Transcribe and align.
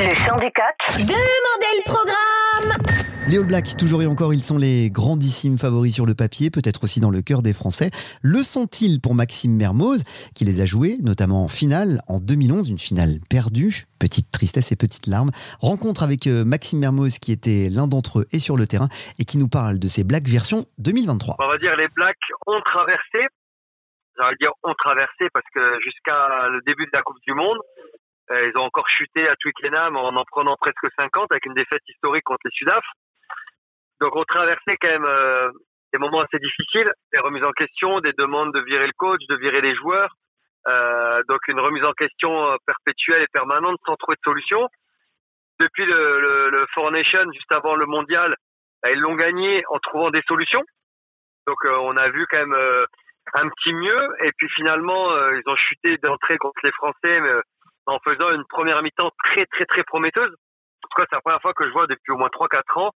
Le 0.00 0.14
chant 0.14 0.36
du 0.38 0.50
coq. 0.52 0.96
Demandez 0.96 1.74
le 1.76 1.84
programme 1.84 2.72
Les 3.28 3.36
All 3.36 3.46
Blacks, 3.46 3.76
toujours 3.76 4.00
et 4.00 4.06
encore, 4.06 4.32
ils 4.32 4.42
sont 4.42 4.56
les 4.56 4.88
grandissimes 4.88 5.58
favoris 5.58 5.92
sur 5.92 6.06
le 6.06 6.14
papier, 6.14 6.48
peut-être 6.48 6.84
aussi 6.84 7.00
dans 7.00 7.10
le 7.10 7.20
cœur 7.20 7.42
des 7.42 7.52
Français. 7.52 7.90
Le 8.22 8.42
sont-ils 8.42 9.02
pour 9.02 9.14
Maxime 9.14 9.54
Mermoz, 9.54 10.04
qui 10.34 10.46
les 10.46 10.62
a 10.62 10.64
joués, 10.64 10.96
notamment 11.02 11.44
en 11.44 11.48
finale 11.48 12.00
en 12.08 12.16
2011, 12.18 12.70
une 12.70 12.78
finale 12.78 13.18
perdue, 13.28 13.84
petite 13.98 14.30
tristesse 14.32 14.72
et 14.72 14.76
petites 14.76 15.06
larmes. 15.06 15.32
Rencontre 15.60 16.02
avec 16.02 16.26
euh, 16.26 16.46
Maxime 16.46 16.78
Mermoz, 16.78 17.18
qui 17.18 17.30
était 17.30 17.68
l'un 17.70 17.86
d'entre 17.86 18.20
eux 18.20 18.26
et 18.32 18.38
sur 18.38 18.56
le 18.56 18.66
terrain, 18.66 18.88
et 19.18 19.26
qui 19.26 19.36
nous 19.36 19.48
parle 19.48 19.78
de 19.78 19.86
ses 19.86 20.02
Blacks 20.02 20.28
version 20.28 20.64
2023. 20.78 21.36
On 21.40 21.46
va 21.46 21.58
dire 21.58 21.76
les 21.76 21.88
Blacks 21.88 22.16
ont 22.46 22.62
traversé, 22.64 23.28
j'allais 24.16 24.36
dire 24.40 24.52
ont 24.62 24.74
traversé 24.78 25.28
parce 25.34 25.46
que 25.54 25.60
jusqu'à 25.84 26.48
le 26.48 26.62
début 26.64 26.86
de 26.86 26.90
la 26.94 27.02
Coupe 27.02 27.20
du 27.26 27.34
Monde, 27.34 27.58
ils 28.30 28.56
ont 28.56 28.62
encore 28.62 28.88
chuté 28.88 29.28
à 29.28 29.36
Twickenham 29.36 29.96
en 29.96 30.08
en 30.08 30.24
prenant 30.24 30.56
presque 30.56 30.86
50 30.96 31.30
avec 31.30 31.46
une 31.46 31.54
défaite 31.54 31.82
historique 31.88 32.24
contre 32.24 32.42
les 32.44 32.50
Sudaf. 32.52 32.84
Donc 34.00 34.16
on 34.16 34.24
traversait 34.24 34.76
quand 34.80 34.88
même 34.88 35.04
euh, 35.04 35.50
des 35.92 35.98
moments 35.98 36.20
assez 36.20 36.38
difficiles, 36.38 36.90
des 37.12 37.18
remises 37.18 37.44
en 37.44 37.52
question, 37.52 38.00
des 38.00 38.12
demandes 38.12 38.52
de 38.54 38.60
virer 38.60 38.86
le 38.86 38.92
coach, 38.96 39.20
de 39.28 39.36
virer 39.36 39.60
les 39.60 39.74
joueurs. 39.74 40.14
Euh, 40.68 41.22
donc 41.28 41.40
une 41.48 41.60
remise 41.60 41.84
en 41.84 41.92
question 41.92 42.46
euh, 42.46 42.56
perpétuelle 42.66 43.22
et 43.22 43.28
permanente 43.32 43.78
sans 43.86 43.96
trouver 43.96 44.16
de 44.16 44.30
solution. 44.30 44.68
Depuis 45.58 45.84
le, 45.84 46.50
le, 46.50 46.66
Four 46.72 46.90
Nations, 46.90 47.30
juste 47.32 47.52
avant 47.52 47.74
le 47.74 47.84
mondial, 47.86 48.34
bah, 48.82 48.90
ils 48.90 48.98
l'ont 48.98 49.14
gagné 49.14 49.62
en 49.68 49.78
trouvant 49.78 50.10
des 50.10 50.22
solutions. 50.22 50.62
Donc 51.46 51.64
euh, 51.64 51.76
on 51.82 51.96
a 51.96 52.08
vu 52.08 52.26
quand 52.30 52.38
même 52.38 52.54
euh, 52.54 52.86
un 53.34 53.48
petit 53.48 53.72
mieux. 53.72 54.08
Et 54.24 54.32
puis 54.36 54.48
finalement, 54.50 55.12
euh, 55.12 55.38
ils 55.38 55.50
ont 55.50 55.56
chuté 55.56 55.98
d'entrée 55.98 56.38
contre 56.38 56.60
les 56.62 56.72
Français 56.72 57.20
euh, 57.20 57.42
en 57.86 57.98
faisant 58.00 58.30
une 58.32 58.44
première 58.48 58.82
mi-temps 58.82 59.10
très 59.24 59.46
très 59.46 59.66
très 59.66 59.84
prometteuse. 59.84 60.32
En 60.32 60.88
tout 60.88 60.96
cas, 60.96 61.06
c'est 61.08 61.16
la 61.16 61.20
première 61.20 61.42
fois 61.42 61.54
que 61.54 61.66
je 61.66 61.72
vois 61.72 61.86
depuis 61.86 62.12
au 62.12 62.16
moins 62.16 62.28
3-4 62.28 62.80
ans 62.80 62.90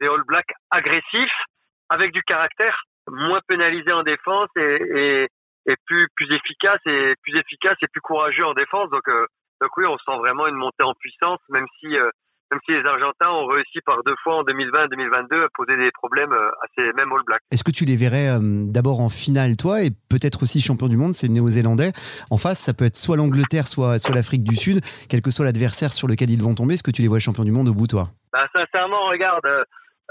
des 0.00 0.06
All 0.08 0.22
Blacks 0.26 0.52
agressifs, 0.70 1.40
avec 1.88 2.12
du 2.12 2.22
caractère, 2.22 2.82
moins 3.08 3.40
pénalisés 3.46 3.92
en 3.92 4.02
défense 4.02 4.48
et, 4.56 4.60
et, 4.60 5.28
et 5.66 5.76
plus 5.86 6.08
plus 6.16 6.34
efficace 6.34 6.80
et 6.86 7.14
plus 7.22 7.38
efficace 7.38 7.76
et 7.82 7.88
plus 7.88 8.00
courageux 8.00 8.44
en 8.44 8.54
défense. 8.54 8.90
Donc, 8.90 9.08
euh, 9.08 9.26
donc 9.60 9.76
oui, 9.76 9.86
on 9.86 9.96
sent 9.98 10.18
vraiment 10.18 10.46
une 10.46 10.56
montée 10.56 10.82
en 10.82 10.94
puissance, 10.94 11.40
même 11.48 11.66
si 11.80 11.96
euh, 11.96 12.10
même 12.50 12.60
si 12.64 12.72
les 12.72 12.84
Argentins 12.84 13.28
ont 13.28 13.46
réussi 13.46 13.80
par 13.84 14.02
deux 14.04 14.14
fois 14.22 14.36
en 14.36 14.42
2020 14.44 14.84
et 14.84 14.88
2022 14.88 15.44
à 15.44 15.48
poser 15.54 15.76
des 15.76 15.90
problèmes 15.92 16.32
euh, 16.32 16.48
à 16.62 16.66
ces 16.76 16.92
mêmes 16.92 17.12
All 17.12 17.22
Blacks. 17.24 17.42
Est-ce 17.50 17.64
que 17.64 17.72
tu 17.72 17.84
les 17.84 17.96
verrais 17.96 18.28
euh, 18.28 18.38
d'abord 18.40 19.00
en 19.00 19.08
finale, 19.08 19.56
toi, 19.56 19.82
et 19.82 19.90
peut-être 20.10 20.42
aussi 20.42 20.60
champion 20.60 20.88
du 20.88 20.96
monde, 20.96 21.14
c'est 21.14 21.28
Néo-Zélandais? 21.28 21.92
En 22.30 22.38
face, 22.38 22.60
ça 22.60 22.72
peut 22.72 22.84
être 22.84 22.96
soit 22.96 23.16
l'Angleterre, 23.16 23.66
soit, 23.66 23.98
soit 23.98 24.14
l'Afrique 24.14 24.44
du 24.44 24.54
Sud, 24.54 24.80
quel 25.10 25.22
que 25.22 25.30
soit 25.30 25.44
l'adversaire 25.44 25.92
sur 25.92 26.06
lequel 26.06 26.30
ils 26.30 26.42
vont 26.42 26.54
tomber. 26.54 26.74
Est-ce 26.74 26.84
que 26.84 26.94
tu 26.94 27.02
les 27.02 27.08
vois 27.08 27.18
champion 27.18 27.44
du 27.44 27.52
monde 27.52 27.68
au 27.68 27.74
bout, 27.74 27.88
toi? 27.88 28.08
Bah, 28.32 28.46
sincèrement, 28.52 29.08
regarde, 29.08 29.44
euh, 29.46 29.64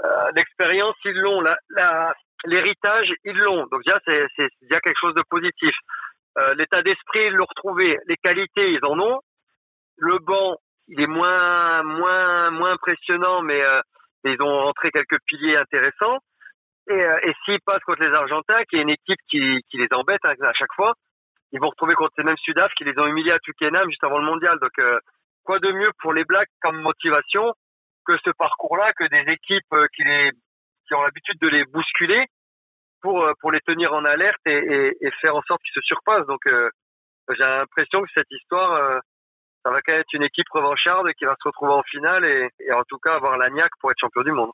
euh, 0.04 0.30
l'expérience, 0.34 0.96
ils 1.04 1.16
l'ont. 1.16 1.42
L'héritage, 2.44 3.08
ils 3.24 3.36
l'ont. 3.36 3.66
Donc 3.72 3.80
déjà, 3.84 3.98
c'est, 4.04 4.48
déjà 4.60 4.80
quelque 4.80 5.00
chose 5.00 5.14
de 5.14 5.22
positif. 5.28 5.74
L'état 6.56 6.82
d'esprit, 6.82 7.28
ils 7.28 7.32
l'ont 7.32 7.46
retrouvé. 7.48 7.96
Les 8.08 8.16
qualités, 8.18 8.74
ils 8.74 8.84
en 8.84 9.00
ont. 9.00 9.20
Le 9.96 10.18
banc, 10.18 10.58
il 10.88 11.00
est 11.00 11.06
moins, 11.06 11.82
moins, 11.82 12.50
moins 12.50 12.72
impressionnant, 12.72 13.42
mais 13.42 13.60
euh, 13.60 13.80
ils 14.24 14.40
ont 14.42 14.64
rentré 14.64 14.90
quelques 14.90 15.18
piliers 15.26 15.56
intéressants. 15.56 16.18
Et, 16.88 16.92
euh, 16.92 17.18
et 17.22 17.32
s'ils 17.44 17.60
passent 17.64 17.82
contre 17.82 18.02
les 18.02 18.14
Argentins, 18.14 18.62
qui 18.68 18.76
est 18.76 18.82
une 18.82 18.90
équipe 18.90 19.18
qui, 19.28 19.60
qui 19.70 19.78
les 19.78 19.88
embête 19.92 20.24
hein, 20.24 20.34
à 20.40 20.52
chaque 20.52 20.72
fois, 20.74 20.94
ils 21.52 21.60
vont 21.60 21.68
retrouver 21.70 21.94
contre 21.94 22.12
ces 22.16 22.22
mêmes 22.22 22.36
Sudaf 22.38 22.72
qui 22.74 22.84
les 22.84 22.98
ont 22.98 23.06
humiliés 23.06 23.32
à 23.32 23.38
Twickenham 23.38 23.88
juste 23.88 24.04
avant 24.04 24.18
le 24.18 24.24
mondial. 24.24 24.58
Donc, 24.60 24.78
euh, 24.78 24.98
quoi 25.44 25.58
de 25.58 25.70
mieux 25.72 25.90
pour 26.00 26.12
les 26.12 26.24
Blacks 26.24 26.48
comme 26.60 26.80
motivation 26.80 27.52
que 28.06 28.16
ce 28.24 28.30
parcours-là, 28.30 28.92
que 28.92 29.04
des 29.04 29.32
équipes 29.32 29.72
euh, 29.72 29.86
qui, 29.94 30.04
les, 30.04 30.30
qui 30.86 30.94
ont 30.94 31.02
l'habitude 31.02 31.40
de 31.40 31.48
les 31.48 31.64
bousculer 31.64 32.26
pour, 33.02 33.22
euh, 33.24 33.32
pour 33.40 33.52
les 33.52 33.60
tenir 33.60 33.92
en 33.92 34.04
alerte 34.04 34.40
et, 34.46 34.52
et, 34.52 34.96
et 35.00 35.10
faire 35.20 35.34
en 35.34 35.42
sorte 35.42 35.62
qu'ils 35.62 35.82
se 35.82 35.86
surpassent. 35.86 36.26
Donc, 36.26 36.46
euh, 36.46 36.70
j'ai 37.30 37.42
l'impression 37.42 38.02
que 38.02 38.10
cette 38.14 38.30
histoire, 38.30 39.00
ça 39.66 39.72
va 39.72 39.82
quand 39.82 39.92
même 39.92 40.02
être 40.02 40.12
une 40.12 40.22
équipe 40.22 40.48
revancharde 40.50 41.12
qui 41.14 41.24
va 41.24 41.34
se 41.42 41.48
retrouver 41.48 41.72
en 41.72 41.82
finale 41.82 42.24
et, 42.24 42.72
en 42.72 42.84
tout 42.84 42.98
cas 42.98 43.16
avoir 43.16 43.36
la 43.36 43.48
pour 43.80 43.90
être 43.90 43.98
champion 43.98 44.22
du 44.22 44.30
monde. 44.30 44.44